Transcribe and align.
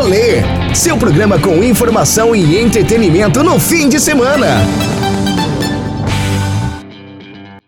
Rolê, 0.00 0.42
seu 0.76 0.96
programa 0.96 1.40
com 1.40 1.56
informação 1.56 2.32
e 2.32 2.56
entretenimento 2.56 3.42
no 3.42 3.58
fim 3.58 3.88
de 3.88 3.98
semana. 3.98 4.46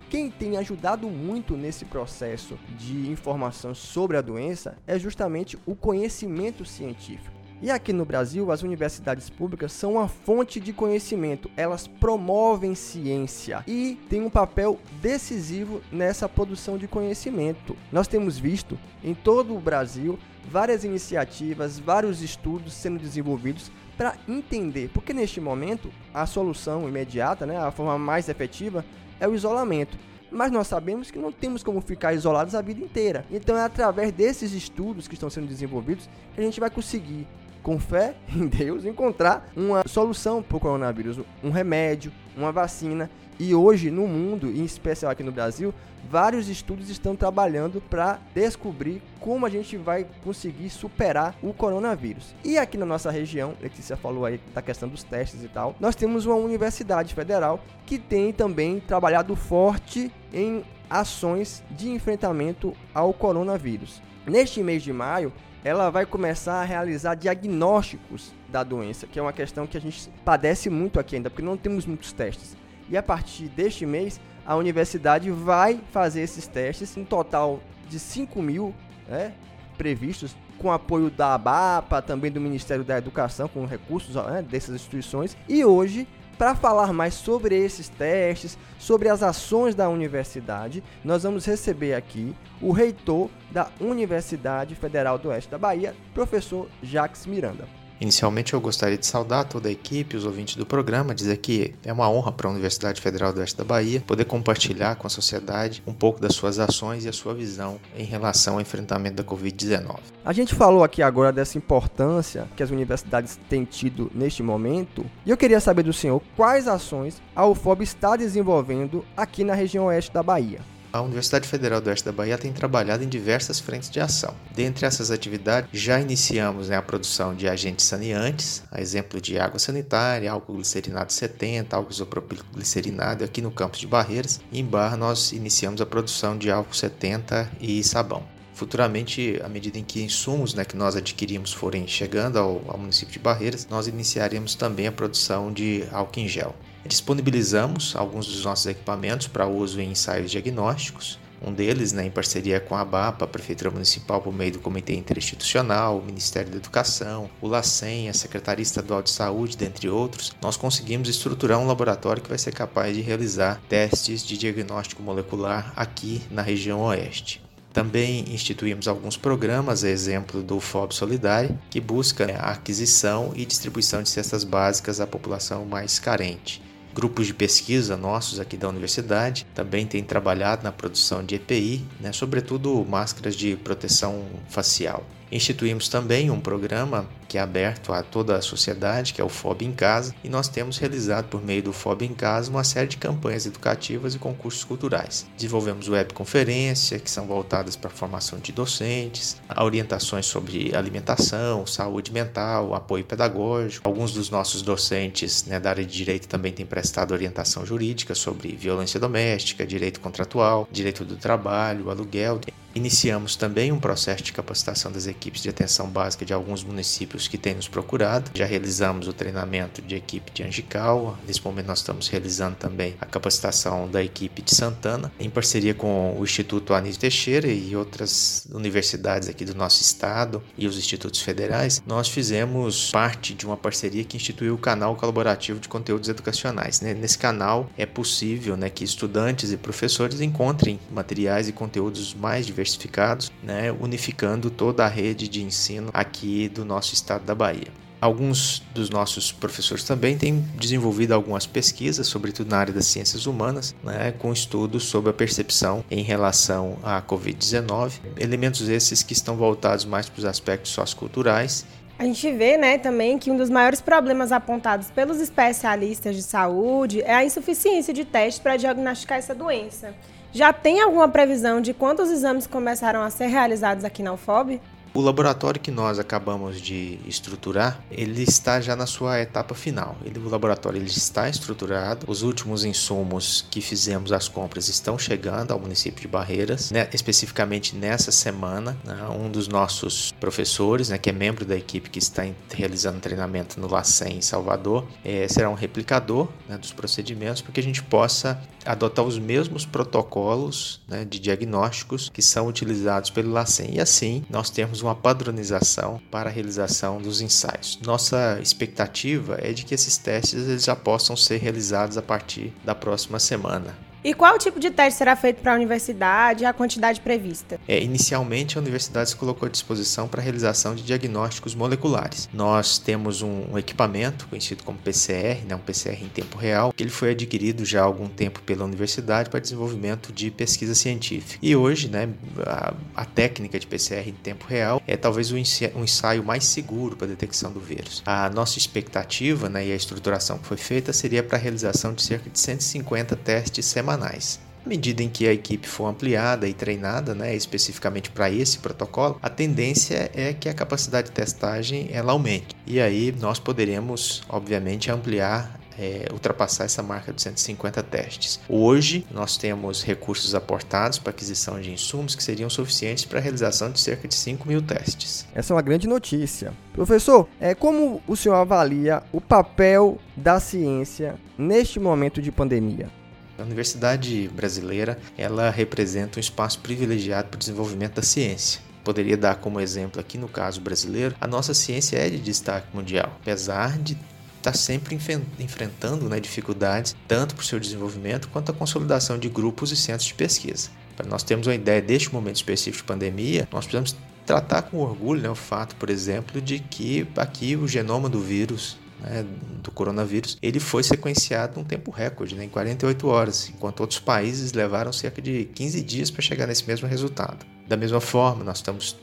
Quem 0.08 0.30
tem 0.30 0.56
ajudado 0.56 1.08
muito 1.08 1.56
nesse 1.56 1.84
processo 1.84 2.56
de 2.78 3.10
informação 3.10 3.74
sobre 3.74 4.16
a 4.16 4.20
doença 4.20 4.78
é 4.86 4.96
justamente 4.96 5.58
o 5.66 5.74
conhecimento 5.74 6.64
científico. 6.64 7.39
E 7.62 7.70
aqui 7.70 7.92
no 7.92 8.06
Brasil, 8.06 8.50
as 8.50 8.62
universidades 8.62 9.28
públicas 9.28 9.70
são 9.70 9.92
uma 9.92 10.08
fonte 10.08 10.58
de 10.58 10.72
conhecimento, 10.72 11.50
elas 11.54 11.86
promovem 11.86 12.74
ciência 12.74 13.62
e 13.66 13.98
têm 14.08 14.22
um 14.22 14.30
papel 14.30 14.78
decisivo 15.02 15.82
nessa 15.92 16.26
produção 16.26 16.78
de 16.78 16.88
conhecimento. 16.88 17.76
Nós 17.92 18.08
temos 18.08 18.38
visto 18.38 18.78
em 19.04 19.12
todo 19.12 19.54
o 19.54 19.60
Brasil 19.60 20.18
várias 20.50 20.84
iniciativas, 20.84 21.78
vários 21.78 22.22
estudos 22.22 22.72
sendo 22.72 22.98
desenvolvidos 22.98 23.70
para 23.94 24.16
entender, 24.26 24.88
porque 24.94 25.12
neste 25.12 25.38
momento 25.38 25.90
a 26.14 26.24
solução 26.24 26.88
imediata, 26.88 27.44
né, 27.44 27.58
a 27.58 27.70
forma 27.70 27.98
mais 27.98 28.30
efetiva 28.30 28.86
é 29.20 29.28
o 29.28 29.34
isolamento 29.34 29.98
mas 30.32 30.52
nós 30.52 30.68
sabemos 30.68 31.10
que 31.10 31.18
não 31.18 31.32
temos 31.32 31.60
como 31.60 31.80
ficar 31.80 32.14
isolados 32.14 32.54
a 32.54 32.62
vida 32.62 32.80
inteira. 32.80 33.24
Então 33.32 33.56
é 33.56 33.64
através 33.64 34.12
desses 34.12 34.52
estudos 34.52 35.08
que 35.08 35.14
estão 35.14 35.28
sendo 35.28 35.48
desenvolvidos 35.48 36.08
que 36.32 36.40
a 36.40 36.44
gente 36.44 36.60
vai 36.60 36.70
conseguir 36.70 37.26
com 37.62 37.78
fé 37.78 38.14
em 38.34 38.46
Deus, 38.46 38.84
encontrar 38.84 39.50
uma 39.56 39.82
solução 39.86 40.42
para 40.42 40.56
o 40.56 40.60
coronavírus, 40.60 41.18
um 41.42 41.50
remédio, 41.50 42.12
uma 42.36 42.52
vacina. 42.52 43.10
E 43.38 43.54
hoje, 43.54 43.90
no 43.90 44.06
mundo, 44.06 44.48
em 44.48 44.64
especial 44.64 45.10
aqui 45.10 45.22
no 45.22 45.32
Brasil, 45.32 45.72
vários 46.08 46.48
estudos 46.48 46.90
estão 46.90 47.16
trabalhando 47.16 47.80
para 47.80 48.18
descobrir 48.34 49.02
como 49.18 49.46
a 49.46 49.48
gente 49.48 49.76
vai 49.76 50.06
conseguir 50.24 50.70
superar 50.70 51.34
o 51.42 51.52
coronavírus. 51.52 52.34
E 52.44 52.58
aqui 52.58 52.76
na 52.76 52.86
nossa 52.86 53.10
região, 53.10 53.54
Letícia 53.60 53.96
falou 53.96 54.24
aí 54.24 54.40
da 54.54 54.62
questão 54.62 54.88
dos 54.88 55.02
testes 55.02 55.42
e 55.42 55.48
tal, 55.48 55.74
nós 55.80 55.94
temos 55.94 56.26
uma 56.26 56.36
universidade 56.36 57.14
federal 57.14 57.60
que 57.86 57.98
tem 57.98 58.32
também 58.32 58.80
trabalhado 58.80 59.34
forte 59.36 60.10
em 60.32 60.62
ações 60.88 61.62
de 61.70 61.90
enfrentamento 61.90 62.74
ao 62.94 63.12
coronavírus. 63.12 64.02
Neste 64.26 64.62
mês 64.62 64.82
de 64.82 64.92
maio, 64.92 65.32
ela 65.64 65.90
vai 65.90 66.06
começar 66.06 66.60
a 66.60 66.64
realizar 66.64 67.14
diagnósticos 67.14 68.32
da 68.50 68.62
doença, 68.62 69.06
que 69.06 69.18
é 69.18 69.22
uma 69.22 69.32
questão 69.32 69.66
que 69.66 69.76
a 69.76 69.80
gente 69.80 70.10
padece 70.24 70.68
muito 70.68 71.00
aqui 71.00 71.16
ainda, 71.16 71.30
porque 71.30 71.42
não 71.42 71.56
temos 71.56 71.86
muitos 71.86 72.12
testes. 72.12 72.56
E 72.88 72.96
a 72.96 73.02
partir 73.02 73.48
deste 73.48 73.86
mês, 73.86 74.20
a 74.44 74.56
universidade 74.56 75.30
vai 75.30 75.80
fazer 75.92 76.22
esses 76.22 76.46
testes, 76.46 76.96
um 76.96 77.04
total 77.04 77.60
de 77.88 77.98
5 77.98 78.42
mil 78.42 78.74
né, 79.08 79.32
previstos, 79.78 80.36
com 80.58 80.70
apoio 80.70 81.10
da 81.10 81.34
ABAPA, 81.34 82.02
também 82.02 82.30
do 82.30 82.40
Ministério 82.40 82.84
da 82.84 82.98
Educação, 82.98 83.48
com 83.48 83.64
recursos 83.64 84.14
né, 84.16 84.42
dessas 84.42 84.74
instituições. 84.74 85.36
E 85.48 85.64
hoje 85.64 86.06
para 86.40 86.54
falar 86.54 86.90
mais 86.94 87.12
sobre 87.12 87.54
esses 87.54 87.90
testes, 87.90 88.56
sobre 88.78 89.10
as 89.10 89.22
ações 89.22 89.74
da 89.74 89.90
universidade, 89.90 90.82
nós 91.04 91.22
vamos 91.22 91.44
receber 91.44 91.92
aqui 91.92 92.34
o 92.62 92.72
reitor 92.72 93.28
da 93.50 93.68
Universidade 93.78 94.74
Federal 94.74 95.18
do 95.18 95.28
Oeste 95.28 95.50
da 95.50 95.58
Bahia, 95.58 95.94
professor 96.14 96.66
Jacques 96.82 97.26
Miranda. 97.26 97.68
Inicialmente 98.00 98.54
eu 98.54 98.60
gostaria 98.60 98.96
de 98.96 99.04
saudar 99.04 99.44
toda 99.44 99.68
a 99.68 99.72
equipe, 99.72 100.16
os 100.16 100.24
ouvintes 100.24 100.56
do 100.56 100.64
programa, 100.64 101.14
dizer 101.14 101.36
que 101.36 101.74
é 101.84 101.92
uma 101.92 102.08
honra 102.08 102.32
para 102.32 102.48
a 102.48 102.50
Universidade 102.50 102.98
Federal 102.98 103.30
do 103.30 103.40
Oeste 103.40 103.58
da 103.58 103.64
Bahia 103.64 104.02
poder 104.06 104.24
compartilhar 104.24 104.96
com 104.96 105.06
a 105.06 105.10
sociedade 105.10 105.82
um 105.86 105.92
pouco 105.92 106.18
das 106.18 106.34
suas 106.34 106.58
ações 106.58 107.04
e 107.04 107.08
a 107.10 107.12
sua 107.12 107.34
visão 107.34 107.78
em 107.94 108.04
relação 108.04 108.54
ao 108.54 108.60
enfrentamento 108.60 109.16
da 109.16 109.24
Covid-19. 109.24 109.98
A 110.24 110.32
gente 110.32 110.54
falou 110.54 110.82
aqui 110.82 111.02
agora 111.02 111.30
dessa 111.30 111.58
importância 111.58 112.48
que 112.56 112.62
as 112.62 112.70
universidades 112.70 113.38
têm 113.50 113.66
tido 113.66 114.10
neste 114.14 114.42
momento, 114.42 115.04
e 115.26 115.30
eu 115.30 115.36
queria 115.36 115.60
saber 115.60 115.82
do 115.82 115.92
senhor 115.92 116.22
quais 116.34 116.66
ações 116.66 117.20
a 117.36 117.46
UFOB 117.46 117.82
está 117.82 118.16
desenvolvendo 118.16 119.04
aqui 119.14 119.44
na 119.44 119.52
região 119.52 119.86
oeste 119.86 120.10
da 120.10 120.22
Bahia. 120.22 120.60
A 120.92 121.00
Universidade 121.00 121.46
Federal 121.46 121.80
do 121.80 121.88
Oeste 121.88 122.04
da 122.04 122.10
Bahia 122.10 122.36
tem 122.36 122.52
trabalhado 122.52 123.04
em 123.04 123.08
diversas 123.08 123.60
frentes 123.60 123.88
de 123.88 124.00
ação. 124.00 124.34
Dentre 124.52 124.84
essas 124.84 125.12
atividades, 125.12 125.70
já 125.72 126.00
iniciamos 126.00 126.68
né, 126.68 126.76
a 126.76 126.82
produção 126.82 127.32
de 127.32 127.48
agentes 127.48 127.86
saneantes, 127.86 128.64
a 128.72 128.80
exemplo 128.80 129.20
de 129.20 129.38
água 129.38 129.60
sanitária, 129.60 130.32
álcool 130.32 130.54
glicerinado 130.54 131.12
70, 131.12 131.76
álcool 131.76 131.92
isopropílico 131.92 132.48
glicerinado 132.52 133.22
aqui 133.22 133.40
no 133.40 133.52
campus 133.52 133.78
de 133.78 133.86
Barreiras. 133.86 134.40
Em 134.52 134.64
Barra 134.64 134.96
nós 134.96 135.30
iniciamos 135.30 135.80
a 135.80 135.86
produção 135.86 136.36
de 136.36 136.50
álcool 136.50 136.74
70 136.74 137.48
e 137.60 137.84
sabão. 137.84 138.24
Futuramente, 138.52 139.40
à 139.44 139.48
medida 139.48 139.78
em 139.78 139.84
que 139.84 140.02
insumos 140.02 140.54
né, 140.54 140.64
que 140.64 140.76
nós 140.76 140.96
adquirimos 140.96 141.52
forem 141.52 141.86
chegando 141.86 142.36
ao, 142.36 142.62
ao 142.66 142.76
município 142.76 143.12
de 143.12 143.20
Barreiras, 143.20 143.66
nós 143.70 143.86
iniciaremos 143.86 144.56
também 144.56 144.88
a 144.88 144.92
produção 144.92 145.52
de 145.52 145.84
álcool 145.92 146.18
em 146.18 146.26
gel. 146.28 146.54
Disponibilizamos 146.86 147.94
alguns 147.94 148.26
dos 148.26 148.44
nossos 148.44 148.66
equipamentos 148.66 149.26
para 149.26 149.46
uso 149.46 149.80
em 149.80 149.90
ensaios 149.90 150.30
diagnósticos, 150.30 151.18
um 151.42 151.52
deles, 151.52 151.92
né, 151.92 152.04
em 152.04 152.10
parceria 152.10 152.60
com 152.60 152.76
a 152.76 152.84
BAPA, 152.84 153.24
a 153.24 153.28
Prefeitura 153.28 153.70
Municipal, 153.70 154.20
por 154.20 154.32
meio 154.32 154.52
do 154.52 154.58
Comitê 154.58 154.94
Interinstitucional, 154.94 155.98
o 155.98 156.04
Ministério 156.04 156.50
da 156.50 156.58
Educação, 156.58 157.30
o 157.40 157.48
LACEN, 157.48 158.08
a 158.08 158.12
Secretaria 158.12 158.62
Estadual 158.62 159.02
de 159.02 159.10
Saúde, 159.10 159.56
dentre 159.56 159.88
outros, 159.88 160.32
nós 160.42 160.56
conseguimos 160.56 161.08
estruturar 161.08 161.58
um 161.58 161.66
laboratório 161.66 162.22
que 162.22 162.28
vai 162.28 162.38
ser 162.38 162.52
capaz 162.52 162.94
de 162.94 163.00
realizar 163.00 163.60
testes 163.68 164.22
de 164.24 164.36
diagnóstico 164.36 165.02
molecular 165.02 165.72
aqui 165.74 166.20
na 166.30 166.42
região 166.42 166.80
oeste. 166.80 167.42
Também 167.72 168.24
instituímos 168.28 168.88
alguns 168.88 169.16
programas, 169.16 169.84
exemplo 169.84 170.42
do 170.42 170.58
FOB 170.58 170.92
Solidário, 170.92 171.56
que 171.70 171.80
busca 171.80 172.26
né, 172.26 172.34
a 172.36 172.50
aquisição 172.50 173.32
e 173.34 173.46
distribuição 173.46 174.02
de 174.02 174.08
cestas 174.08 174.42
básicas 174.42 175.00
à 175.00 175.06
população 175.06 175.64
mais 175.64 175.98
carente. 175.98 176.60
Grupos 176.94 177.26
de 177.26 177.34
pesquisa 177.34 177.96
nossos 177.96 178.40
aqui 178.40 178.56
da 178.56 178.68
universidade 178.68 179.46
também 179.54 179.86
têm 179.86 180.02
trabalhado 180.02 180.64
na 180.64 180.72
produção 180.72 181.24
de 181.24 181.36
EPI, 181.36 181.84
né, 182.00 182.12
sobretudo 182.12 182.84
máscaras 182.84 183.36
de 183.36 183.56
proteção 183.56 184.24
facial. 184.48 185.04
Instituímos 185.30 185.88
também 185.88 186.30
um 186.30 186.40
programa 186.40 187.06
que 187.30 187.38
é 187.38 187.40
aberto 187.40 187.92
a 187.92 188.02
toda 188.02 188.36
a 188.36 188.42
sociedade, 188.42 189.14
que 189.14 189.20
é 189.20 189.24
o 189.24 189.28
FOB 189.28 189.62
em 189.62 189.70
Casa, 189.70 190.12
e 190.24 190.28
nós 190.28 190.48
temos 190.48 190.78
realizado 190.78 191.28
por 191.28 191.40
meio 191.40 191.62
do 191.62 191.72
FOB 191.72 192.02
em 192.02 192.12
Casa 192.12 192.50
uma 192.50 192.64
série 192.64 192.88
de 192.88 192.96
campanhas 192.96 193.46
educativas 193.46 194.16
e 194.16 194.18
concursos 194.18 194.64
culturais. 194.64 195.28
Desenvolvemos 195.36 195.88
webconferência, 195.88 196.98
que 196.98 197.08
são 197.08 197.28
voltadas 197.28 197.76
para 197.76 197.88
a 197.88 197.94
formação 197.94 198.40
de 198.40 198.50
docentes, 198.50 199.40
orientações 199.56 200.26
sobre 200.26 200.74
alimentação, 200.74 201.64
saúde 201.66 202.12
mental, 202.12 202.74
apoio 202.74 203.04
pedagógico. 203.04 203.86
Alguns 203.86 204.12
dos 204.12 204.28
nossos 204.28 204.60
docentes 204.60 205.44
né, 205.44 205.60
da 205.60 205.70
área 205.70 205.84
de 205.84 205.96
direito 205.96 206.26
também 206.26 206.52
têm 206.52 206.66
prestado 206.66 207.12
orientação 207.12 207.64
jurídica 207.64 208.12
sobre 208.12 208.56
violência 208.56 208.98
doméstica, 208.98 209.64
direito 209.64 210.00
contratual, 210.00 210.66
direito 210.72 211.04
do 211.04 211.14
trabalho, 211.14 211.90
aluguel. 211.90 212.40
Iniciamos 212.72 213.34
também 213.34 213.72
um 213.72 213.80
processo 213.80 214.22
de 214.22 214.32
capacitação 214.32 214.92
das 214.92 215.06
equipes 215.08 215.42
de 215.42 215.48
atenção 215.48 215.88
básica 215.88 216.24
de 216.24 216.32
alguns 216.32 216.62
municípios 216.62 217.26
que 217.26 217.36
têm 217.36 217.54
nos 217.54 217.66
procurado. 217.66 218.30
Já 218.34 218.46
realizamos 218.46 219.08
o 219.08 219.12
treinamento 219.12 219.82
de 219.82 219.96
equipe 219.96 220.30
de 220.30 220.44
Angical. 220.44 221.18
Nesse 221.26 221.44
momento 221.44 221.66
nós 221.66 221.80
estamos 221.80 222.06
realizando 222.06 222.54
também 222.54 222.94
a 223.00 223.06
capacitação 223.06 223.90
da 223.90 224.02
equipe 224.02 224.40
de 224.42 224.54
Santana, 224.54 225.10
em 225.18 225.28
parceria 225.28 225.74
com 225.74 226.16
o 226.16 226.22
Instituto 226.22 226.72
Anísio 226.72 227.00
Teixeira 227.00 227.48
e 227.48 227.74
outras 227.74 228.46
universidades 228.52 229.28
aqui 229.28 229.44
do 229.44 229.54
nosso 229.54 229.82
estado 229.82 230.40
e 230.56 230.68
os 230.68 230.78
institutos 230.78 231.20
federais. 231.20 231.82
Nós 231.84 232.08
fizemos 232.08 232.90
parte 232.92 233.34
de 233.34 233.44
uma 233.46 233.56
parceria 233.56 234.04
que 234.04 234.16
instituiu 234.16 234.54
o 234.54 234.58
canal 234.58 234.94
colaborativo 234.94 235.58
de 235.58 235.68
conteúdos 235.68 236.08
educacionais. 236.08 236.80
Né? 236.80 236.94
Nesse 236.94 237.18
canal 237.18 237.68
é 237.76 237.84
possível 237.84 238.56
né, 238.56 238.70
que 238.70 238.84
estudantes 238.84 239.50
e 239.50 239.56
professores 239.56 240.20
encontrem 240.20 240.78
materiais 240.92 241.48
e 241.48 241.52
conteúdos 241.52 242.14
mais 242.14 242.46
diversos 242.46 242.59
diversificados, 242.60 243.32
né, 243.42 243.72
unificando 243.72 244.50
toda 244.50 244.84
a 244.84 244.88
rede 244.88 245.26
de 245.26 245.42
ensino 245.42 245.90
aqui 245.92 246.48
do 246.48 246.64
nosso 246.64 246.92
estado 246.94 247.24
da 247.24 247.34
Bahia. 247.34 247.68
Alguns 248.00 248.62
dos 248.74 248.88
nossos 248.88 249.30
professores 249.30 249.84
também 249.84 250.16
têm 250.16 250.40
desenvolvido 250.58 251.12
algumas 251.12 251.46
pesquisas, 251.46 252.06
sobretudo 252.06 252.48
na 252.48 252.56
área 252.56 252.72
das 252.72 252.86
ciências 252.86 253.26
humanas, 253.26 253.74
né, 253.84 254.12
com 254.12 254.32
estudos 254.32 254.84
sobre 254.84 255.10
a 255.10 255.12
percepção 255.12 255.84
em 255.90 256.02
relação 256.02 256.78
à 256.82 257.02
Covid-19, 257.02 257.92
elementos 258.18 258.68
esses 258.68 259.02
que 259.02 259.12
estão 259.12 259.36
voltados 259.36 259.84
mais 259.84 260.08
para 260.08 260.18
os 260.18 260.24
aspectos 260.24 260.72
socioculturais 260.72 261.66
a 261.98 262.04
gente 262.04 262.32
vê, 262.32 262.56
né, 262.56 262.78
também 262.78 263.18
que 263.18 263.30
um 263.30 263.36
dos 263.36 263.50
maiores 263.50 263.82
problemas 263.82 264.32
apontados 264.32 264.90
pelos 264.90 265.20
especialistas 265.20 266.16
de 266.16 266.22
saúde 266.22 267.02
é 267.02 267.12
a 267.12 267.22
insuficiência 267.22 267.92
de 267.92 268.06
testes 268.06 268.38
para 268.38 268.56
diagnosticar 268.56 269.18
essa 269.18 269.34
doença. 269.34 269.94
Já 270.32 270.52
tem 270.52 270.80
alguma 270.80 271.08
previsão 271.08 271.60
de 271.60 271.74
quantos 271.74 272.08
exames 272.08 272.46
começaram 272.46 273.02
a 273.02 273.10
ser 273.10 273.26
realizados 273.26 273.84
aqui 273.84 274.00
na 274.02 274.12
UFOB? 274.12 274.60
O 274.92 275.00
laboratório 275.00 275.60
que 275.60 275.70
nós 275.70 276.00
acabamos 276.00 276.60
de 276.60 276.98
estruturar, 277.06 277.80
ele 277.92 278.24
está 278.24 278.60
já 278.60 278.74
na 278.74 278.86
sua 278.86 279.20
etapa 279.20 279.54
final. 279.54 279.96
Ele, 280.04 280.18
o 280.18 280.28
laboratório 280.28 280.78
ele 280.78 280.86
está 280.86 281.28
estruturado, 281.28 282.10
os 282.10 282.22
últimos 282.22 282.64
insumos 282.64 283.46
que 283.50 283.60
fizemos 283.60 284.10
as 284.10 284.26
compras 284.28 284.68
estão 284.68 284.98
chegando 284.98 285.52
ao 285.52 285.60
município 285.60 286.02
de 286.02 286.08
Barreiras, 286.08 286.72
né, 286.72 286.88
especificamente 286.92 287.76
nessa 287.76 288.10
semana. 288.10 288.76
Né, 288.84 288.96
um 289.16 289.30
dos 289.30 289.46
nossos 289.46 290.10
professores, 290.18 290.88
né, 290.88 290.98
que 290.98 291.08
é 291.08 291.12
membro 291.12 291.44
da 291.44 291.56
equipe 291.56 291.88
que 291.88 292.00
está 292.00 292.26
realizando 292.52 292.98
treinamento 292.98 293.60
no 293.60 293.68
LACEN 293.68 294.16
em 294.16 294.20
Salvador, 294.20 294.88
é, 295.04 295.28
será 295.28 295.48
um 295.48 295.54
replicador 295.54 296.28
né, 296.48 296.58
dos 296.58 296.72
procedimentos 296.72 297.42
para 297.42 297.52
que 297.52 297.60
a 297.60 297.62
gente 297.62 297.80
possa 297.80 298.40
adotar 298.64 299.04
os 299.04 299.18
mesmos 299.18 299.64
protocolos 299.64 300.80
né, 300.88 301.04
de 301.04 301.20
diagnósticos 301.20 302.10
que 302.12 302.20
são 302.20 302.48
utilizados 302.48 303.08
pelo 303.08 303.30
LACEN. 303.30 303.74
E 303.74 303.80
assim 303.80 304.24
nós 304.28 304.50
temos 304.50 304.79
uma 304.82 304.94
padronização 304.94 306.00
para 306.10 306.30
a 306.30 306.32
realização 306.32 307.00
dos 307.00 307.20
ensaios. 307.20 307.78
Nossa 307.84 308.38
expectativa 308.40 309.38
é 309.40 309.52
de 309.52 309.64
que 309.64 309.74
esses 309.74 309.96
testes 309.96 310.48
eles 310.48 310.64
já 310.64 310.76
possam 310.76 311.16
ser 311.16 311.38
realizados 311.38 311.96
a 311.96 312.02
partir 312.02 312.52
da 312.64 312.74
próxima 312.74 313.18
semana. 313.18 313.89
E 314.02 314.14
qual 314.14 314.38
tipo 314.38 314.58
de 314.58 314.70
teste 314.70 314.96
será 314.96 315.14
feito 315.14 315.42
para 315.42 315.52
a 315.52 315.54
universidade 315.54 316.42
e 316.42 316.46
a 316.46 316.54
quantidade 316.54 317.02
prevista? 317.02 317.60
É, 317.68 317.82
inicialmente, 317.82 318.56
a 318.56 318.60
universidade 318.60 319.10
se 319.10 319.16
colocou 319.16 319.46
à 319.46 319.50
disposição 319.50 320.08
para 320.08 320.22
a 320.22 320.24
realização 320.24 320.74
de 320.74 320.82
diagnósticos 320.82 321.54
moleculares. 321.54 322.26
Nós 322.32 322.78
temos 322.78 323.20
um, 323.20 323.52
um, 323.52 323.58
equipamento 323.58 324.26
conhecido 324.28 324.64
como 324.64 324.78
PCR, 324.78 325.44
né, 325.46 325.54
um 325.54 325.58
PCR 325.58 326.02
em 326.02 326.08
tempo 326.08 326.38
real, 326.38 326.72
que 326.74 326.82
ele 326.82 326.90
foi 326.90 327.10
adquirido 327.10 327.62
já 327.62 327.82
há 327.82 327.84
algum 327.84 328.08
tempo 328.08 328.40
pela 328.40 328.64
universidade 328.64 329.28
para 329.28 329.38
desenvolvimento 329.38 330.12
de 330.14 330.30
pesquisa 330.30 330.74
científica. 330.74 331.38
E 331.42 331.54
hoje, 331.54 331.88
né, 331.90 332.08
a, 332.46 332.72
a 332.96 333.04
técnica 333.04 333.58
de 333.58 333.66
PCR 333.66 334.08
em 334.08 334.14
tempo 334.14 334.46
real 334.46 334.82
é 334.86 334.96
talvez 334.96 335.30
o 335.30 335.34
um 335.34 335.84
ensaio 335.84 336.24
mais 336.24 336.44
seguro 336.44 336.96
para 336.96 337.06
a 337.06 337.10
detecção 337.10 337.52
do 337.52 337.60
vírus. 337.60 338.02
A 338.06 338.30
nossa 338.30 338.56
expectativa 338.56 339.50
né, 339.50 339.66
e 339.66 339.72
a 339.72 339.76
estruturação 339.76 340.38
que 340.38 340.46
foi 340.46 340.56
feita 340.56 340.90
seria 340.90 341.22
para 341.22 341.36
a 341.36 341.40
realização 341.40 341.92
de 341.92 342.02
cerca 342.02 342.30
de 342.30 342.38
150 342.38 343.14
testes 343.16 343.66
semanais 343.66 343.89
semanais. 343.90 344.40
À 344.64 344.68
medida 344.68 345.02
em 345.02 345.08
que 345.08 345.26
a 345.26 345.32
equipe 345.32 345.66
for 345.66 345.86
ampliada 345.86 346.46
e 346.46 346.52
treinada, 346.52 347.14
né, 347.14 347.34
especificamente 347.34 348.10
para 348.10 348.30
esse 348.30 348.58
protocolo, 348.58 349.18
a 349.22 349.30
tendência 349.30 350.10
é 350.14 350.34
que 350.34 350.48
a 350.48 350.54
capacidade 350.54 351.08
de 351.08 351.14
testagem 351.14 351.88
ela 351.90 352.12
aumente. 352.12 352.54
E 352.66 352.78
aí 352.78 353.14
nós 353.18 353.38
poderemos, 353.38 354.22
obviamente, 354.28 354.90
ampliar 354.90 355.58
é, 355.78 356.06
ultrapassar 356.12 356.64
essa 356.64 356.82
marca 356.82 357.10
de 357.10 357.22
150 357.22 357.82
testes. 357.84 358.38
Hoje, 358.46 359.06
nós 359.10 359.38
temos 359.38 359.82
recursos 359.82 360.34
aportados 360.34 360.98
para 360.98 361.08
aquisição 361.08 361.58
de 361.58 361.72
insumos 361.72 362.14
que 362.14 362.22
seriam 362.22 362.50
suficientes 362.50 363.06
para 363.06 363.18
a 363.18 363.22
realização 363.22 363.70
de 363.70 363.80
cerca 363.80 364.06
de 364.06 364.14
5 364.14 364.46
mil 364.46 364.60
testes. 364.60 365.26
Essa 365.34 365.54
é 365.54 365.56
uma 365.56 365.62
grande 365.62 365.88
notícia. 365.88 366.52
Professor, 366.74 367.26
é, 367.40 367.54
como 367.54 368.02
o 368.06 368.14
senhor 368.14 368.34
avalia 368.34 369.02
o 369.10 369.22
papel 369.22 369.96
da 370.14 370.38
ciência 370.38 371.14
neste 371.38 371.80
momento 371.80 372.20
de 372.20 372.30
pandemia? 372.30 372.99
A 373.40 373.44
Universidade 373.44 374.28
Brasileira, 374.28 374.98
ela 375.16 375.48
representa 375.50 376.18
um 376.18 376.20
espaço 376.20 376.58
privilegiado 376.60 377.28
para 377.28 377.36
o 377.36 377.38
desenvolvimento 377.38 377.94
da 377.94 378.02
ciência. 378.02 378.60
Poderia 378.84 379.16
dar 379.16 379.36
como 379.36 379.60
exemplo 379.60 379.98
aqui 379.98 380.18
no 380.18 380.28
caso 380.28 380.60
brasileiro, 380.60 381.14
a 381.20 381.26
nossa 381.26 381.54
ciência 381.54 381.96
é 381.96 382.10
de 382.10 382.18
destaque 382.18 382.66
mundial, 382.74 383.16
apesar 383.20 383.78
de 383.78 383.96
estar 384.36 384.54
sempre 384.54 384.98
enfrentando 385.38 386.08
né, 386.08 386.20
dificuldades, 386.20 386.94
tanto 387.06 387.34
para 387.34 387.42
o 387.42 387.44
seu 387.44 387.58
desenvolvimento 387.58 388.28
quanto 388.28 388.52
a 388.52 388.54
consolidação 388.54 389.18
de 389.18 389.28
grupos 389.28 389.70
e 389.72 389.76
centros 389.76 390.08
de 390.08 390.14
pesquisa. 390.14 390.70
Para 390.96 391.08
nós 391.08 391.22
termos 391.22 391.46
uma 391.46 391.54
ideia 391.54 391.80
deste 391.80 392.12
momento 392.12 392.36
específico 392.36 392.82
de 392.82 392.88
pandemia, 392.88 393.48
nós 393.50 393.64
precisamos 393.64 393.96
tratar 394.26 394.62
com 394.62 394.78
orgulho 394.78 395.22
né, 395.22 395.30
o 395.30 395.34
fato, 395.34 395.76
por 395.76 395.88
exemplo, 395.88 396.40
de 396.40 396.58
que 396.58 397.06
aqui 397.16 397.56
o 397.56 397.66
genoma 397.66 398.08
do 398.08 398.20
vírus 398.20 398.76
né, 399.02 399.24
do 399.62 399.70
coronavírus, 399.70 400.38
ele 400.42 400.60
foi 400.60 400.82
sequenciado 400.82 401.58
num 401.58 401.64
tempo 401.64 401.90
recorde, 401.90 402.34
né, 402.34 402.44
em 402.44 402.48
48 402.48 403.08
horas, 403.08 403.48
enquanto 403.48 403.80
outros 403.80 404.00
países 404.00 404.52
levaram 404.52 404.92
cerca 404.92 405.20
de 405.20 405.44
15 405.54 405.82
dias 405.82 406.10
para 406.10 406.22
chegar 406.22 406.46
nesse 406.46 406.66
mesmo 406.66 406.88
resultado. 406.88 407.44
Da 407.68 407.76
mesma 407.76 408.00
forma, 408.00 408.44
nós 408.44 408.58
estamos 408.58 408.96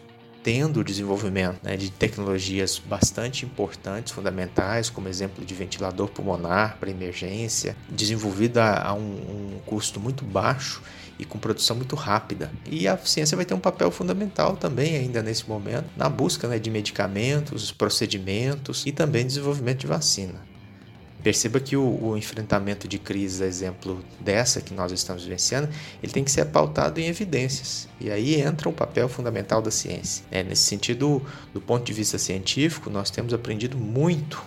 tendo 0.44 0.80
o 0.80 0.84
desenvolvimento 0.84 1.60
né, 1.62 1.76
de 1.76 1.92
tecnologias 1.92 2.82
bastante 2.86 3.46
importantes, 3.46 4.14
fundamentais, 4.14 4.90
como 4.90 5.10
exemplo 5.10 5.44
de 5.44 5.54
ventilador 5.54 6.08
pulmonar 6.08 6.78
para 6.80 6.90
emergência, 6.90 7.76
desenvolvida 7.90 8.78
a 8.78 8.94
um, 8.94 9.00
um 9.00 9.60
custo 9.66 10.00
muito 10.00 10.24
baixo 10.24 10.82
e 11.20 11.26
com 11.26 11.40
produção 11.40 11.76
muito 11.76 11.96
rápida. 11.96 12.52
E 12.70 12.88
a 12.88 12.98
ciência 12.98 13.36
vai 13.36 13.46
ter 13.46 13.54
um 13.54 13.60
papel 13.60 13.92
fundamental 13.92 14.56
também 14.56 14.96
ainda 14.96 15.22
nesse 15.22 15.48
momento 15.48 15.86
na 15.96 16.10
busca 16.10 16.48
né, 16.48 16.60
de 16.60 16.70
medicamentos, 16.70 17.72
procedimentos 17.72 18.84
e 18.86 18.92
também 18.92 19.26
desenvolvimento 19.26 19.80
de 19.80 19.88
vacina. 19.88 20.48
Perceba 21.24 21.60
que 21.60 21.76
o, 21.76 21.84
o, 22.04 22.18
enfrentamento 22.18 22.88
de 22.88 23.00
crise, 23.00 23.44
exemplo 23.44 24.02
dessa 24.20 24.62
que 24.62 24.74
nós 24.74 24.92
estamos 24.92 25.24
vivenciando, 25.24 25.68
ele 26.02 26.12
tem 26.12 26.24
que 26.24 26.32
ser 26.32 26.46
pautado 26.46 27.00
em 27.00 27.08
evidências. 27.08 27.90
E 28.00 28.10
aí 28.10 28.40
entra 28.40 28.70
o 28.70 28.74
papel 28.74 29.10
fundamental 29.10 29.62
da 29.62 29.72
ciência. 29.72 30.24
É, 30.32 30.44
nesse 30.44 30.62
sentido, 30.62 31.22
do 31.54 31.60
ponto 31.60 31.84
de 31.84 31.92
vista 31.92 32.18
científico, 32.18 32.90
nós 32.90 33.10
temos 33.10 33.34
aprendido 33.34 33.78
muito 33.78 34.42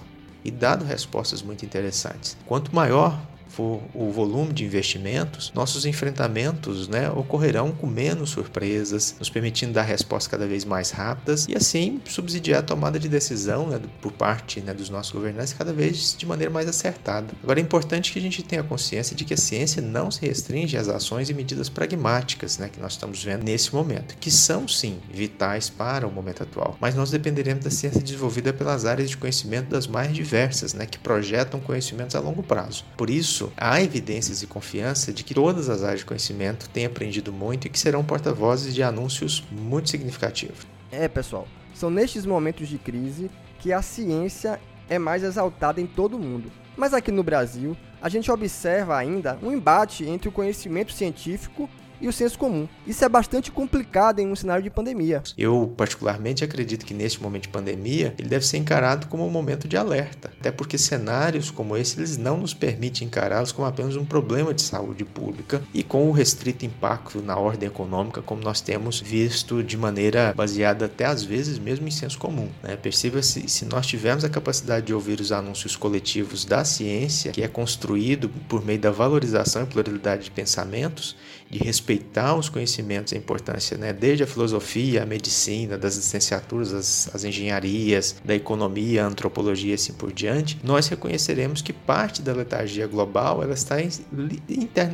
e 0.44 0.50
dado 0.50 0.84
respostas 0.84 1.42
muito 1.42 1.64
interessantes. 1.66 2.36
Quanto 2.46 2.74
maior 2.74 3.20
for 3.50 3.82
o 3.94 4.10
volume 4.10 4.52
de 4.52 4.64
investimentos, 4.64 5.52
nossos 5.54 5.84
enfrentamentos 5.84 6.88
né, 6.88 7.10
ocorrerão 7.10 7.72
com 7.72 7.86
menos 7.86 8.30
surpresas, 8.30 9.16
nos 9.18 9.28
permitindo 9.28 9.72
dar 9.72 9.82
respostas 9.82 10.28
cada 10.28 10.46
vez 10.46 10.64
mais 10.64 10.90
rápidas 10.90 11.46
e 11.48 11.56
assim 11.56 12.00
subsidiar 12.06 12.60
a 12.60 12.62
tomada 12.62 12.98
de 12.98 13.08
decisão 13.08 13.66
né, 13.66 13.80
por 14.00 14.12
parte 14.12 14.60
né, 14.60 14.72
dos 14.72 14.88
nossos 14.88 15.12
governantes 15.12 15.52
cada 15.52 15.72
vez 15.72 16.14
de 16.16 16.26
maneira 16.26 16.52
mais 16.52 16.68
acertada. 16.68 17.28
Agora 17.42 17.58
é 17.58 17.62
importante 17.62 18.12
que 18.12 18.18
a 18.18 18.22
gente 18.22 18.42
tenha 18.42 18.62
consciência 18.62 19.16
de 19.16 19.24
que 19.24 19.34
a 19.34 19.36
ciência 19.36 19.82
não 19.82 20.10
se 20.10 20.24
restringe 20.24 20.76
às 20.76 20.88
ações 20.88 21.28
e 21.28 21.34
medidas 21.34 21.68
pragmáticas 21.68 22.58
né, 22.58 22.68
que 22.68 22.80
nós 22.80 22.92
estamos 22.92 23.22
vendo 23.22 23.44
nesse 23.44 23.74
momento, 23.74 24.16
que 24.18 24.30
são 24.30 24.68
sim 24.68 24.98
vitais 25.12 25.68
para 25.68 26.06
o 26.06 26.12
momento 26.12 26.42
atual, 26.42 26.76
mas 26.80 26.94
nós 26.94 27.10
dependeremos 27.10 27.64
da 27.64 27.70
ciência 27.70 28.00
desenvolvida 28.00 28.52
pelas 28.52 28.84
áreas 28.84 29.10
de 29.10 29.16
conhecimento 29.16 29.68
das 29.68 29.86
mais 29.86 30.12
diversas, 30.12 30.74
né, 30.74 30.86
que 30.86 30.98
projetam 30.98 31.60
conhecimentos 31.60 32.14
a 32.14 32.20
longo 32.20 32.42
prazo. 32.42 32.84
Por 32.96 33.10
isso, 33.10 33.39
isso, 33.40 33.52
há 33.56 33.80
evidências 33.82 34.42
e 34.42 34.46
confiança 34.46 35.12
de 35.12 35.24
que 35.24 35.32
todas 35.32 35.70
as 35.70 35.82
áreas 35.82 36.00
de 36.00 36.06
conhecimento 36.06 36.68
têm 36.68 36.84
aprendido 36.84 37.32
muito 37.32 37.66
e 37.66 37.70
que 37.70 37.78
serão 37.78 38.04
porta-vozes 38.04 38.74
de 38.74 38.82
anúncios 38.82 39.42
muito 39.50 39.88
significativos. 39.88 40.66
É, 40.92 41.08
pessoal, 41.08 41.48
são 41.74 41.90
nestes 41.90 42.26
momentos 42.26 42.68
de 42.68 42.76
crise 42.76 43.30
que 43.58 43.72
a 43.72 43.80
ciência 43.80 44.60
é 44.88 44.98
mais 44.98 45.22
exaltada 45.22 45.80
em 45.80 45.86
todo 45.86 46.16
o 46.16 46.20
mundo. 46.20 46.52
Mas 46.76 46.92
aqui 46.92 47.10
no 47.10 47.22
Brasil, 47.22 47.76
a 48.02 48.08
gente 48.08 48.30
observa 48.30 48.96
ainda 48.96 49.38
um 49.42 49.52
embate 49.52 50.04
entre 50.04 50.28
o 50.28 50.32
conhecimento 50.32 50.92
científico 50.92 51.68
e 52.00 52.08
o 52.08 52.12
senso 52.12 52.38
comum. 52.38 52.66
Isso 52.86 53.04
é 53.04 53.08
bastante 53.08 53.50
complicado 53.50 54.20
em 54.20 54.26
um 54.26 54.36
cenário 54.36 54.62
de 54.62 54.70
pandemia. 54.70 55.22
Eu, 55.36 55.72
particularmente, 55.76 56.44
acredito 56.44 56.86
que 56.86 56.94
neste 56.94 57.22
momento 57.22 57.42
de 57.42 57.48
pandemia, 57.48 58.14
ele 58.18 58.28
deve 58.28 58.46
ser 58.46 58.56
encarado 58.56 59.06
como 59.06 59.26
um 59.26 59.30
momento 59.30 59.68
de 59.68 59.76
alerta. 59.76 60.30
Até 60.38 60.50
porque 60.50 60.78
cenários 60.78 61.50
como 61.50 61.76
esse, 61.76 61.98
eles 61.98 62.16
não 62.16 62.36
nos 62.36 62.54
permitem 62.54 63.06
encará-los 63.06 63.52
como 63.52 63.66
apenas 63.68 63.96
um 63.96 64.04
problema 64.04 64.54
de 64.54 64.62
saúde 64.62 65.04
pública 65.04 65.62
e 65.74 65.82
com 65.82 66.08
o 66.08 66.12
restrito 66.12 66.64
impacto 66.64 67.20
na 67.20 67.36
ordem 67.36 67.68
econômica, 67.68 68.22
como 68.22 68.42
nós 68.42 68.60
temos 68.60 69.00
visto 69.00 69.62
de 69.62 69.76
maneira 69.76 70.32
baseada 70.34 70.86
até 70.86 71.04
às 71.04 71.22
vezes 71.22 71.58
mesmo 71.58 71.86
em 71.86 71.90
senso 71.90 72.18
comum. 72.18 72.48
Né? 72.62 72.76
Perceba-se, 72.76 73.48
se 73.48 73.64
nós 73.64 73.86
tivermos 73.86 74.24
a 74.24 74.28
capacidade 74.28 74.86
de 74.86 74.94
ouvir 74.94 75.20
os 75.20 75.32
anúncios 75.32 75.76
coletivos 75.76 76.44
da 76.44 76.64
ciência, 76.64 77.32
que 77.32 77.42
é 77.42 77.48
construído 77.48 78.28
por 78.48 78.64
meio 78.64 78.78
da 78.78 78.90
valorização 78.90 79.62
e 79.62 79.66
pluralidade 79.66 80.24
de 80.24 80.30
pensamentos, 80.30 81.16
de 81.50 81.58
respeitar 81.58 82.36
os 82.36 82.48
conhecimentos, 82.48 83.12
a 83.12 83.16
importância, 83.16 83.76
né, 83.76 83.92
desde 83.92 84.22
a 84.22 84.26
filosofia, 84.26 85.02
a 85.02 85.06
medicina, 85.06 85.76
das 85.76 85.96
licenciaturas, 85.96 86.72
as, 86.72 87.10
as 87.12 87.24
engenharias, 87.24 88.16
da 88.24 88.34
economia, 88.34 89.04
a 89.04 89.08
antropologia 89.08 89.72
e 89.72 89.74
assim 89.74 89.92
por 89.92 90.12
diante, 90.12 90.58
nós 90.62 90.86
reconheceremos 90.86 91.60
que 91.60 91.72
parte 91.72 92.22
da 92.22 92.32
letargia 92.32 92.86
global 92.86 93.42
ela 93.42 93.54
está 93.54 93.76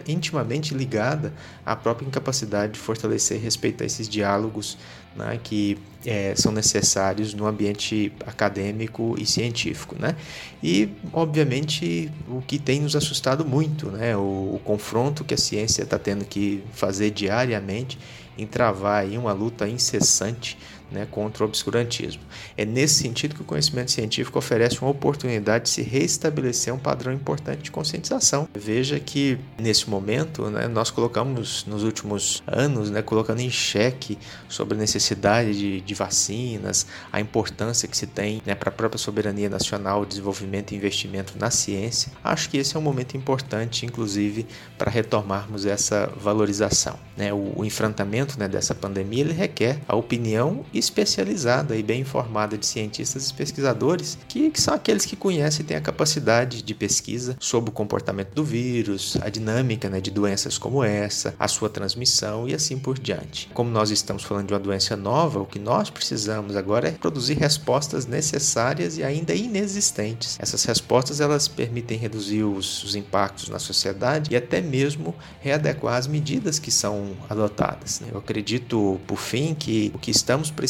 intimamente 0.07 0.75
ligada 0.75 1.35
à 1.65 1.77
própria 1.77 2.07
incapacidade 2.07 2.73
de 2.73 2.79
fortalecer 2.79 3.37
e 3.37 3.41
respeitar 3.41 3.85
esses 3.85 4.09
diálogos 4.09 4.79
né, 5.17 5.41
que 5.43 5.79
é, 6.05 6.35
são 6.37 6.53
necessários 6.53 7.35
no 7.35 7.47
ambiente 7.47 8.13
acadêmico 8.27 9.17
e 9.19 9.27
científico. 9.27 9.97
Né? 9.99 10.15
E, 10.63 10.89
obviamente, 11.13 12.11
o 12.29 12.41
que 12.41 12.59
tem 12.59 12.81
nos 12.81 12.95
assustado 12.95 13.45
muito, 13.45 13.91
né, 13.91 14.17
o, 14.17 14.21
o 14.55 14.61
confronto 14.65 15.25
que 15.25 15.35
a 15.35 15.39
ciência 15.39 15.83
está 15.83 15.99
tendo 15.99 16.25
que 16.25 16.63
fazer 16.73 17.11
diariamente 17.11 17.99
em 18.39 18.47
travar 18.47 19.03
aí 19.03 19.17
uma 19.17 19.33
luta 19.33 19.69
incessante 19.69 20.59
né, 20.91 21.07
contra 21.11 21.45
o 21.45 21.47
obscurantismo. 21.47 22.23
É 22.57 22.65
nesse 22.65 22.95
sentido 22.95 23.35
que 23.35 23.43
o 23.43 23.45
conhecimento 23.45 23.91
científico 23.91 24.39
oferece 24.39 24.81
uma 24.81 24.91
oportunidade 24.91 25.65
de 25.65 25.71
se 25.71 25.83
restabelecer 25.83 26.73
um 26.73 26.79
padrão 26.79 27.13
importante 27.13 27.63
de 27.63 27.71
conscientização. 27.71 28.49
Veja 28.55 28.99
que 29.01 29.39
nesse 29.59 29.89
momento 29.89 30.51
né, 30.51 30.69
nós 30.69 30.91
colocamos 30.91 31.65
nos 31.67 31.83
últimos 31.83 32.43
anos, 32.47 32.91
né, 32.91 33.03
colocando 33.03 33.41
em 33.41 33.51
xeque 33.51 34.19
sobre 34.49 34.77
a 34.77 34.81
necessidade 34.81 35.59
de, 35.59 35.81
de 35.81 35.95
vacinas, 35.95 36.87
a 37.13 37.21
importância 37.21 37.89
que 37.89 37.97
se 37.97 38.07
tem 38.07 38.43
né, 38.47 38.55
para 38.55 38.69
a 38.69 38.73
própria 38.73 38.99
soberania 38.99 39.49
nacional, 39.49 40.05
desenvolvimento 40.05 40.73
e 40.73 40.77
investimento 40.77 41.35
na 41.39 41.51
ciência. 41.51 42.13
Acho 42.23 42.49
que 42.51 42.59
esse 42.59 42.77
é 42.77 42.79
um 42.79 42.83
momento 42.83 43.17
importante, 43.17 43.85
inclusive, 43.85 44.47
para 44.79 44.91
retomarmos 44.91 45.67
essa 45.67 46.11
valorização. 46.17 46.99
Né? 47.17 47.33
O, 47.33 47.53
o 47.57 47.65
enfrentamento 47.65 48.39
né, 48.39 48.49
dessa 48.49 48.75
pandemia 48.75 49.23
ele 49.23 49.33
requer 49.33 49.79
a 49.89 49.97
opinião 49.97 50.65
especializada 50.79 51.77
e 51.77 51.83
bem 51.83 52.01
informada 52.01 52.57
de 52.57 52.67
cientistas 52.67 53.31
e 53.31 53.35
pesquisadores, 53.35 54.19
que, 54.29 54.51
que 54.51 54.61
são 54.61 54.75
aqueles 54.75 55.05
que 55.05 55.17
conhecem 55.17 55.65
e 55.65 55.67
têm 55.67 55.77
a 55.77 55.81
capacidade 55.81 56.63
de 56.63 56.75
pesquisa 56.75 57.37
sobre 57.41 57.71
o 57.71 57.73
comportamento 57.73 58.35
do 58.35 58.45
vírus, 58.45 59.17
a 59.21 59.29
dinâmica 59.29 59.89
né, 59.89 60.01
de 60.01 60.11
doenças 60.11 60.59
como 60.59 60.83
essa, 60.83 61.35
a 61.39 61.49
sua 61.49 61.69
transmissão 61.69 62.49
e 62.49 62.55
assim 62.55 62.79
por 62.79 62.99
diante. 62.99 63.49
Como 63.55 63.71
nós 63.71 63.91
estamos 63.91 64.23
falando 64.23 64.49
de 64.49 64.55
uma 64.55 64.61
doença 64.61 64.97
nova, 64.97 65.41
o 65.41 65.47
que 65.47 65.59
nós 65.59 65.91
precisamos 65.91 66.57
agora 66.57 66.89
é 66.89 66.93
produzir 66.93 67.35
respostas 67.35 68.07
necessárias 68.07 68.99
e 68.99 69.05
ainda 69.05 69.35
inexistentes. 69.35 70.37
Essas 70.41 70.65
respostas 70.65 71.21
elas 71.21 71.49
permitem 71.49 71.99
reduzir 71.99 72.45
os, 72.45 72.83
os 72.85 72.95
impactos 72.95 73.49
na 73.49 73.59
sociedade 73.59 74.33
e 74.33 74.37
até 74.37 74.61
mesmo 74.61 75.15
readequar 75.41 75.97
as 75.97 76.07
medidas 76.07 76.59
que 76.59 76.71
são 76.71 77.17
adotadas. 77.29 78.01
Né? 78.01 78.09
Eu 78.13 78.19
acredito, 78.19 79.01
por 79.07 79.19
fim, 79.19 79.55
que 79.55 79.91
o 79.95 79.99
que 79.99 80.11
estamos 80.11 80.51
precisando 80.51 80.66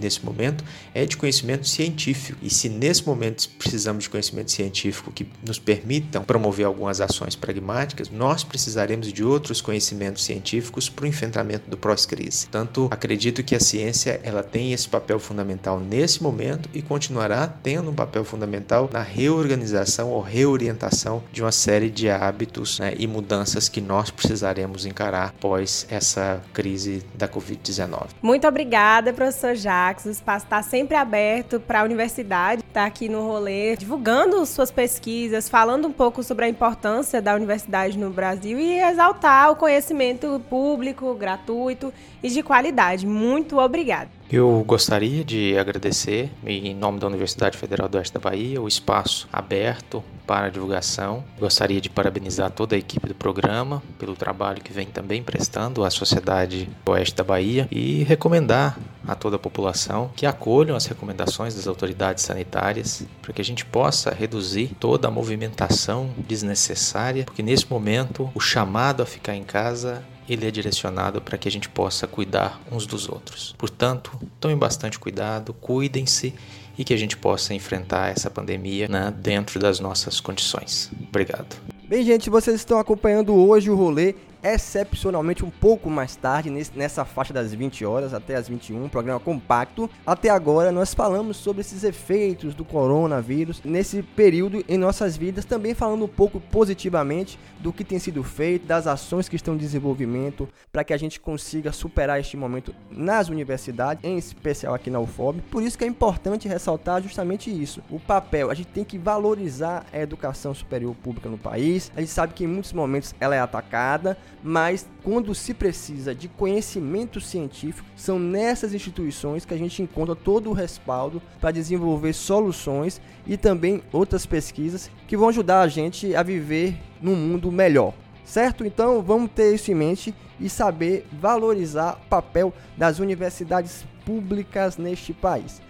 nesse 0.00 0.24
momento 0.24 0.64
é 0.92 1.04
de 1.04 1.16
conhecimento 1.16 1.68
científico. 1.68 2.38
E 2.42 2.50
se 2.50 2.68
nesse 2.68 3.06
momento 3.06 3.48
precisamos 3.58 4.04
de 4.04 4.10
conhecimento 4.10 4.50
científico 4.50 5.12
que 5.12 5.26
nos 5.46 5.58
permitam 5.58 6.24
promover 6.24 6.66
algumas 6.66 7.00
ações 7.00 7.34
pragmáticas, 7.36 8.10
nós 8.10 8.44
precisaremos 8.44 9.12
de 9.12 9.24
outros 9.24 9.60
conhecimentos 9.60 10.24
científicos 10.24 10.88
para 10.88 11.04
o 11.04 11.08
enfrentamento 11.08 11.68
do 11.70 11.76
pós-crise. 11.76 12.46
Tanto 12.48 12.88
acredito 12.90 13.42
que 13.42 13.54
a 13.54 13.60
ciência 13.60 14.20
ela 14.22 14.42
tem 14.42 14.72
esse 14.72 14.88
papel 14.88 15.18
fundamental 15.18 15.80
nesse 15.80 16.22
momento 16.22 16.68
e 16.72 16.82
continuará 16.82 17.46
tendo 17.46 17.90
um 17.90 17.94
papel 17.94 18.24
fundamental 18.24 18.88
na 18.92 19.02
reorganização 19.02 20.10
ou 20.10 20.20
reorientação 20.20 21.22
de 21.32 21.42
uma 21.42 21.52
série 21.52 21.90
de 21.90 22.08
hábitos 22.08 22.78
né, 22.78 22.94
e 22.98 23.06
mudanças 23.06 23.68
que 23.68 23.80
nós 23.80 24.10
precisaremos 24.10 24.86
encarar 24.86 25.28
após 25.28 25.86
essa 25.90 26.42
crise 26.52 27.02
da 27.14 27.28
Covid-19. 27.28 28.08
Muito 28.22 28.46
obrigada, 28.46 29.03
professor 29.12 29.54
Jacques. 29.54 30.06
O 30.06 30.10
espaço 30.10 30.46
está 30.46 30.62
sempre 30.62 30.96
aberto 30.96 31.60
para 31.60 31.80
a 31.80 31.84
universidade 31.84 32.62
estar 32.62 32.82
tá 32.82 32.86
aqui 32.86 33.08
no 33.08 33.26
rolê, 33.26 33.76
divulgando 33.76 34.44
suas 34.46 34.70
pesquisas, 34.70 35.48
falando 35.48 35.88
um 35.88 35.92
pouco 35.92 36.22
sobre 36.22 36.44
a 36.44 36.48
importância 36.48 37.20
da 37.20 37.34
universidade 37.34 37.98
no 37.98 38.10
Brasil 38.10 38.58
e 38.58 38.80
exaltar 38.80 39.50
o 39.50 39.56
conhecimento 39.56 40.40
público, 40.48 41.14
gratuito 41.14 41.92
e 42.22 42.28
de 42.28 42.42
qualidade. 42.42 43.06
Muito 43.06 43.58
obrigada. 43.58 44.10
Eu 44.30 44.64
gostaria 44.66 45.22
de 45.22 45.56
agradecer, 45.58 46.30
em 46.46 46.74
nome 46.74 46.98
da 46.98 47.06
Universidade 47.06 47.58
Federal 47.58 47.88
do 47.88 47.98
Oeste 47.98 48.14
da 48.14 48.20
Bahia, 48.20 48.60
o 48.60 48.66
espaço 48.66 49.28
aberto 49.30 50.02
para 50.26 50.48
divulgação. 50.48 51.22
Gostaria 51.38 51.80
de 51.80 51.90
parabenizar 51.90 52.50
toda 52.50 52.74
a 52.74 52.78
equipe 52.78 53.06
do 53.06 53.14
programa 53.14 53.82
pelo 53.98 54.16
trabalho 54.16 54.62
que 54.62 54.72
vem 54.72 54.86
também 54.86 55.22
prestando 55.22 55.84
à 55.84 55.90
sociedade 55.90 56.68
do 56.84 56.92
Oeste 56.92 57.14
da 57.14 57.22
Bahia 57.22 57.68
e 57.70 58.02
recomendar 58.04 58.78
a 59.06 59.14
toda 59.14 59.36
a 59.36 59.38
população 59.38 60.10
que 60.16 60.24
acolham 60.24 60.74
as 60.74 60.86
recomendações 60.86 61.54
das 61.54 61.66
autoridades 61.66 62.24
sanitárias 62.24 63.06
para 63.20 63.34
que 63.34 63.42
a 63.42 63.44
gente 63.44 63.66
possa 63.66 64.10
reduzir 64.10 64.74
toda 64.80 65.06
a 65.06 65.10
movimentação 65.10 66.10
desnecessária, 66.26 67.24
porque 67.26 67.42
nesse 67.42 67.70
momento 67.70 68.30
o 68.34 68.40
chamado 68.40 69.02
a 69.02 69.06
ficar 69.06 69.36
em 69.36 69.44
casa 69.44 70.02
ele 70.28 70.46
é 70.46 70.50
direcionado 70.50 71.20
para 71.20 71.36
que 71.36 71.48
a 71.48 71.50
gente 71.50 71.68
possa 71.68 72.06
cuidar 72.06 72.60
uns 72.70 72.86
dos 72.86 73.08
outros. 73.08 73.54
Portanto, 73.58 74.18
tomem 74.40 74.56
bastante 74.56 74.98
cuidado, 74.98 75.52
cuidem-se 75.52 76.34
e 76.76 76.84
que 76.84 76.92
a 76.92 76.96
gente 76.96 77.16
possa 77.16 77.54
enfrentar 77.54 78.10
essa 78.10 78.30
pandemia 78.30 78.88
né, 78.88 79.12
dentro 79.16 79.60
das 79.60 79.78
nossas 79.80 80.20
condições. 80.20 80.90
Obrigado. 81.08 81.56
Bem, 81.88 82.02
gente, 82.02 82.30
vocês 82.30 82.56
estão 82.56 82.78
acompanhando 82.78 83.34
hoje 83.34 83.70
o 83.70 83.76
rolê 83.76 84.14
excepcionalmente 84.44 85.44
um 85.44 85.50
pouco 85.50 85.88
mais 85.88 86.14
tarde, 86.14 86.50
nessa 86.74 87.04
faixa 87.04 87.32
das 87.32 87.54
20 87.54 87.84
horas 87.86 88.12
até 88.12 88.36
as 88.36 88.46
21, 88.46 88.88
programa 88.90 89.18
compacto. 89.18 89.88
Até 90.06 90.28
agora 90.28 90.70
nós 90.70 90.92
falamos 90.92 91.38
sobre 91.38 91.62
esses 91.62 91.82
efeitos 91.82 92.54
do 92.54 92.64
coronavírus 92.64 93.62
nesse 93.64 94.02
período 94.02 94.62
em 94.68 94.76
nossas 94.76 95.16
vidas, 95.16 95.46
também 95.46 95.72
falando 95.72 96.04
um 96.04 96.08
pouco 96.08 96.38
positivamente 96.38 97.38
do 97.58 97.72
que 97.72 97.82
tem 97.82 97.98
sido 97.98 98.22
feito, 98.22 98.66
das 98.66 98.86
ações 98.86 99.28
que 99.28 99.36
estão 99.36 99.54
em 99.54 99.58
desenvolvimento 99.58 100.46
para 100.70 100.84
que 100.84 100.92
a 100.92 100.96
gente 100.98 101.18
consiga 101.18 101.72
superar 101.72 102.20
este 102.20 102.36
momento 102.36 102.74
nas 102.90 103.28
universidades, 103.28 104.04
em 104.04 104.18
especial 104.18 104.74
aqui 104.74 104.90
na 104.90 105.00
UFOB. 105.00 105.40
Por 105.50 105.62
isso 105.62 105.78
que 105.78 105.84
é 105.84 105.86
importante 105.86 106.46
ressaltar 106.46 107.02
justamente 107.02 107.50
isso, 107.50 107.82
o 107.90 107.98
papel. 107.98 108.50
A 108.50 108.54
gente 108.54 108.68
tem 108.68 108.84
que 108.84 108.98
valorizar 108.98 109.86
a 109.90 109.98
educação 109.98 110.52
superior 110.52 110.94
pública 110.96 111.30
no 111.30 111.38
país. 111.38 111.90
A 111.96 112.00
gente 112.00 112.12
sabe 112.12 112.34
que 112.34 112.44
em 112.44 112.48
muitos 112.48 112.74
momentos 112.74 113.14
ela 113.18 113.34
é 113.34 113.40
atacada, 113.40 114.18
mas 114.42 114.86
quando 115.02 115.34
se 115.34 115.54
precisa 115.54 116.14
de 116.14 116.28
conhecimento 116.28 117.20
científico, 117.20 117.88
são 117.96 118.18
nessas 118.18 118.74
instituições 118.74 119.44
que 119.44 119.54
a 119.54 119.58
gente 119.58 119.82
encontra 119.82 120.14
todo 120.14 120.50
o 120.50 120.52
respaldo 120.52 121.20
para 121.40 121.50
desenvolver 121.50 122.12
soluções 122.12 123.00
e 123.26 123.36
também 123.36 123.82
outras 123.92 124.26
pesquisas 124.26 124.90
que 125.06 125.16
vão 125.16 125.28
ajudar 125.28 125.60
a 125.60 125.68
gente 125.68 126.14
a 126.14 126.22
viver 126.22 126.76
num 127.00 127.16
mundo 127.16 127.50
melhor. 127.50 127.94
Certo? 128.24 128.64
Então 128.64 129.02
vamos 129.02 129.30
ter 129.30 129.54
isso 129.54 129.70
em 129.70 129.74
mente 129.74 130.14
e 130.40 130.48
saber 130.48 131.06
valorizar 131.12 132.00
o 132.04 132.08
papel 132.08 132.52
das 132.76 132.98
universidades 132.98 133.84
públicas 134.04 134.76
neste 134.76 135.12
país. 135.12 135.60